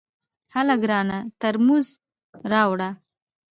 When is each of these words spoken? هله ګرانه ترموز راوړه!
هله 0.53 0.75
ګرانه 0.83 1.17
ترموز 1.41 1.87
راوړه! 2.51 2.89